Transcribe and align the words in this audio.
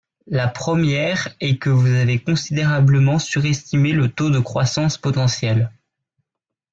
La 0.25 0.47
première 0.47 1.27
est 1.41 1.59
que 1.59 1.69
vous 1.69 1.85
avez 1.85 2.17
considérablement 2.17 3.19
surestimé 3.19 3.91
le 3.91 4.09
taux 4.11 4.31
de 4.31 4.39
croissance 4.39 4.97
potentielle. 4.97 5.71